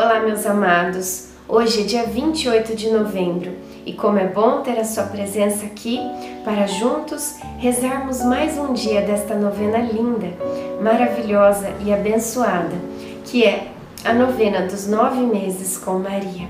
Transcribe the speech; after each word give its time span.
Olá, 0.00 0.20
meus 0.20 0.46
amados. 0.46 1.26
Hoje 1.48 1.80
é 1.80 1.84
dia 1.84 2.04
28 2.04 2.76
de 2.76 2.88
novembro 2.88 3.50
e 3.84 3.92
como 3.92 4.16
é 4.16 4.28
bom 4.28 4.60
ter 4.60 4.78
a 4.78 4.84
sua 4.84 5.02
presença 5.02 5.66
aqui 5.66 5.98
para 6.44 6.68
juntos 6.68 7.34
rezarmos 7.58 8.22
mais 8.22 8.56
um 8.56 8.72
dia 8.72 9.02
desta 9.02 9.34
novena 9.34 9.78
linda, 9.78 10.28
maravilhosa 10.80 11.72
e 11.84 11.92
abençoada, 11.92 12.76
que 13.24 13.44
é 13.44 13.72
a 14.04 14.12
novena 14.12 14.68
dos 14.68 14.86
nove 14.86 15.18
meses 15.18 15.76
com 15.76 15.98
Maria. 15.98 16.46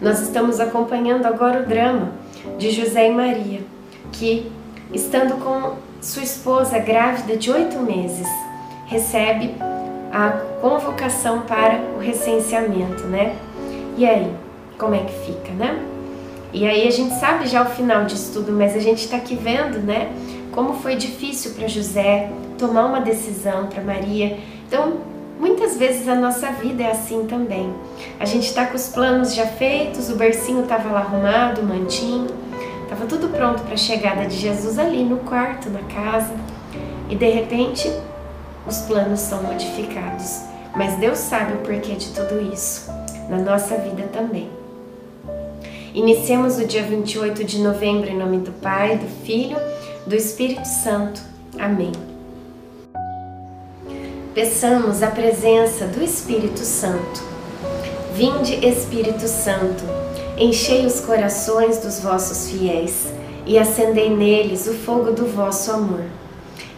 Nós 0.00 0.20
estamos 0.20 0.58
acompanhando 0.58 1.26
agora 1.26 1.62
o 1.62 1.66
drama 1.66 2.10
de 2.58 2.72
José 2.72 3.10
e 3.10 3.12
Maria, 3.12 3.60
que, 4.10 4.50
estando 4.92 5.36
com 5.36 5.76
sua 6.00 6.24
esposa 6.24 6.80
grávida 6.80 7.36
de 7.36 7.48
oito 7.48 7.78
meses, 7.78 8.26
recebe 8.86 9.54
a 10.12 10.30
convocação 10.60 11.40
para 11.40 11.80
o 11.96 11.98
recenseamento, 11.98 13.04
né? 13.04 13.34
E 13.96 14.06
aí, 14.06 14.30
como 14.78 14.94
é 14.94 14.98
que 14.98 15.12
fica, 15.24 15.52
né? 15.52 15.82
E 16.52 16.66
aí 16.66 16.86
a 16.86 16.90
gente 16.90 17.14
sabe 17.14 17.46
já 17.46 17.62
o 17.62 17.70
final 17.70 18.04
disso 18.04 18.32
tudo, 18.34 18.52
mas 18.52 18.76
a 18.76 18.78
gente 18.78 18.98
está 18.98 19.16
aqui 19.16 19.34
vendo, 19.34 19.78
né? 19.78 20.12
Como 20.52 20.74
foi 20.74 20.96
difícil 20.96 21.52
para 21.52 21.66
José 21.66 22.30
tomar 22.58 22.84
uma 22.84 23.00
decisão 23.00 23.68
para 23.68 23.82
Maria. 23.82 24.38
Então, 24.68 24.98
muitas 25.40 25.78
vezes 25.78 26.06
a 26.06 26.14
nossa 26.14 26.50
vida 26.50 26.82
é 26.82 26.90
assim 26.90 27.24
também. 27.24 27.72
A 28.20 28.26
gente 28.26 28.46
está 28.46 28.66
com 28.66 28.76
os 28.76 28.88
planos 28.88 29.34
já 29.34 29.46
feitos, 29.46 30.10
o 30.10 30.16
bercinho 30.16 30.62
estava 30.62 30.90
lá 30.90 31.00
arrumado, 31.00 31.62
o 31.62 31.64
mantinho, 31.64 32.26
estava 32.82 33.06
tudo 33.06 33.28
pronto 33.28 33.62
para 33.62 33.74
a 33.74 33.78
chegada 33.78 34.26
de 34.26 34.36
Jesus 34.36 34.78
ali 34.78 35.02
no 35.02 35.16
quarto, 35.18 35.70
na 35.70 35.80
casa. 35.80 36.34
E 37.08 37.16
de 37.16 37.30
repente 37.30 37.90
os 38.66 38.78
planos 38.82 39.20
são 39.20 39.42
modificados. 39.42 40.42
Mas 40.74 40.96
Deus 40.98 41.18
sabe 41.18 41.54
o 41.54 41.58
porquê 41.58 41.94
de 41.94 42.08
tudo 42.08 42.40
isso, 42.52 42.90
na 43.28 43.38
nossa 43.38 43.76
vida 43.76 44.04
também. 44.12 44.48
Iniciemos 45.94 46.56
o 46.58 46.66
dia 46.66 46.82
28 46.82 47.44
de 47.44 47.58
novembro 47.60 48.08
em 48.08 48.16
nome 48.16 48.38
do 48.38 48.52
Pai, 48.52 48.96
do 48.96 49.06
Filho, 49.24 49.58
do 50.06 50.16
Espírito 50.16 50.66
Santo. 50.66 51.20
Amém. 51.58 51.92
Peçamos 54.34 55.02
a 55.02 55.08
presença 55.08 55.86
do 55.86 56.02
Espírito 56.02 56.60
Santo. 56.60 57.22
Vinde, 58.14 58.66
Espírito 58.66 59.28
Santo, 59.28 59.84
enchei 60.38 60.86
os 60.86 61.00
corações 61.00 61.78
dos 61.78 62.00
vossos 62.00 62.50
fiéis 62.50 63.12
e 63.46 63.58
acendei 63.58 64.08
neles 64.08 64.66
o 64.66 64.72
fogo 64.72 65.12
do 65.12 65.26
vosso 65.26 65.70
amor. 65.70 66.04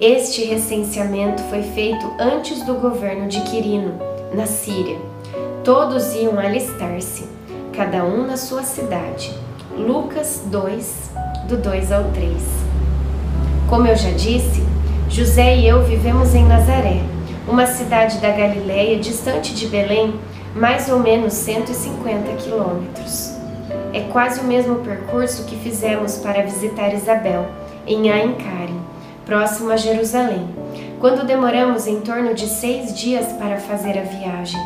Este 0.00 0.44
recenseamento 0.44 1.42
foi 1.50 1.60
feito 1.60 2.08
antes 2.20 2.62
do 2.62 2.74
governo 2.74 3.26
de 3.26 3.40
Quirino, 3.40 3.94
na 4.32 4.46
Síria. 4.46 4.96
Todos 5.64 6.14
iam 6.14 6.38
alistar-se, 6.38 7.24
cada 7.72 8.04
um 8.04 8.24
na 8.24 8.36
sua 8.36 8.62
cidade. 8.62 9.34
Lucas 9.76 10.44
2, 10.46 11.10
do 11.48 11.56
2 11.56 11.90
ao 11.90 12.04
3. 12.12 12.32
Como 13.68 13.88
eu 13.88 13.96
já 13.96 14.12
disse, 14.12 14.62
José 15.08 15.56
e 15.56 15.66
eu 15.66 15.82
vivemos 15.82 16.32
em 16.32 16.44
Nazaré, 16.44 17.02
uma 17.48 17.66
cidade 17.66 18.18
da 18.18 18.30
Galiléia 18.30 19.00
distante 19.00 19.52
de 19.52 19.66
Belém, 19.66 20.14
mais 20.54 20.88
ou 20.88 21.00
menos 21.00 21.32
150 21.32 22.36
quilômetros. 22.36 23.34
É 23.92 24.02
quase 24.12 24.38
o 24.38 24.44
mesmo 24.44 24.76
percurso 24.76 25.44
que 25.44 25.56
fizemos 25.56 26.18
para 26.18 26.44
visitar 26.44 26.94
Isabel, 26.94 27.46
em 27.84 28.12
Aincari 28.12 28.78
próximo 29.28 29.70
a 29.70 29.76
Jerusalém, 29.76 30.48
quando 30.98 31.26
demoramos 31.26 31.86
em 31.86 32.00
torno 32.00 32.32
de 32.32 32.48
seis 32.48 32.98
dias 32.98 33.26
para 33.34 33.58
fazer 33.58 33.98
a 33.98 34.02
viagem. 34.02 34.58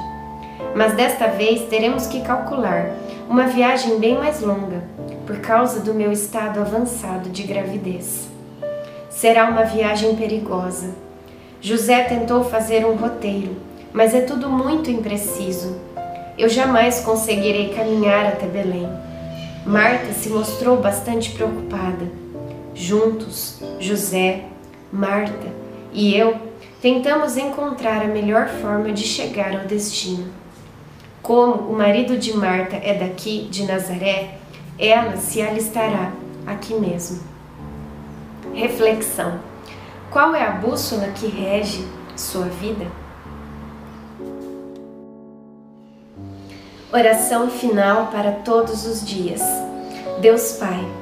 Mas 0.72 0.94
desta 0.94 1.26
vez 1.26 1.62
teremos 1.62 2.06
que 2.06 2.20
calcular 2.20 2.92
uma 3.28 3.48
viagem 3.48 3.98
bem 3.98 4.16
mais 4.16 4.40
longa, 4.40 4.84
por 5.26 5.38
causa 5.38 5.80
do 5.80 5.92
meu 5.92 6.12
estado 6.12 6.60
avançado 6.60 7.28
de 7.28 7.42
gravidez. 7.42 8.28
Será 9.10 9.50
uma 9.50 9.64
viagem 9.64 10.14
perigosa. 10.14 10.94
José 11.60 12.04
tentou 12.04 12.44
fazer 12.44 12.86
um 12.86 12.94
roteiro, 12.94 13.56
mas 13.92 14.14
é 14.14 14.20
tudo 14.20 14.48
muito 14.48 14.88
impreciso. 14.88 15.76
Eu 16.38 16.48
jamais 16.48 17.00
conseguirei 17.00 17.74
caminhar 17.74 18.26
até 18.26 18.46
Belém. 18.46 18.88
Marta 19.66 20.12
se 20.12 20.28
mostrou 20.28 20.76
bastante 20.76 21.32
preocupada. 21.32 22.06
Juntos, 22.74 23.60
José, 23.80 24.51
Marta 24.92 25.48
e 25.92 26.14
eu 26.14 26.36
tentamos 26.80 27.36
encontrar 27.36 28.02
a 28.02 28.08
melhor 28.08 28.48
forma 28.48 28.92
de 28.92 29.02
chegar 29.04 29.54
ao 29.54 29.66
destino. 29.66 30.30
Como 31.22 31.70
o 31.70 31.76
marido 31.76 32.18
de 32.18 32.36
Marta 32.36 32.76
é 32.76 32.94
daqui, 32.94 33.48
de 33.50 33.64
Nazaré, 33.64 34.38
ela 34.78 35.16
se 35.16 35.40
alistará 35.40 36.12
aqui 36.46 36.74
mesmo. 36.74 37.22
Reflexão: 38.52 39.38
qual 40.10 40.34
é 40.34 40.44
a 40.44 40.50
bússola 40.50 41.08
que 41.14 41.26
rege 41.26 41.86
sua 42.16 42.46
vida? 42.46 42.86
Oração 46.92 47.48
final 47.48 48.08
para 48.08 48.32
todos 48.32 48.84
os 48.84 49.06
dias. 49.06 49.40
Deus 50.20 50.52
Pai 50.52 51.01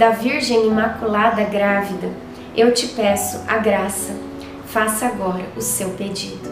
da 0.00 0.08
Virgem 0.08 0.66
Imaculada 0.66 1.44
Grávida, 1.44 2.10
eu 2.56 2.72
te 2.72 2.86
peço 2.88 3.44
a 3.46 3.58
graça, 3.58 4.16
faça 4.64 5.04
agora 5.04 5.44
o 5.54 5.60
seu 5.60 5.90
pedido. 5.90 6.48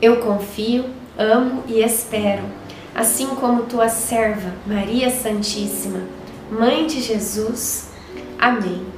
Eu 0.00 0.20
confio, 0.20 0.86
amo 1.18 1.62
e 1.66 1.82
espero, 1.82 2.44
assim 2.94 3.26
como 3.34 3.64
tua 3.64 3.90
serva, 3.90 4.54
Maria 4.66 5.10
Santíssima, 5.10 6.00
Mãe 6.50 6.86
de 6.86 7.02
Jesus. 7.02 7.90
Amém. 8.38 8.97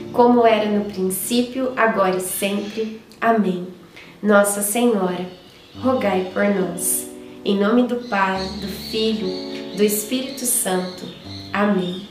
como 0.13 0.45
era 0.45 0.69
no 0.69 0.85
princípio, 0.85 1.73
agora 1.75 2.17
e 2.17 2.21
sempre. 2.21 3.01
Amém. 3.19 3.67
Nossa 4.21 4.61
Senhora, 4.61 5.25
rogai 5.79 6.29
por 6.33 6.45
nós. 6.45 7.09
Em 7.43 7.57
nome 7.57 7.83
do 7.83 8.07
Pai, 8.07 8.39
do 8.59 8.67
Filho, 8.67 9.27
do 9.75 9.83
Espírito 9.83 10.45
Santo. 10.45 11.05
Amém. 11.51 12.10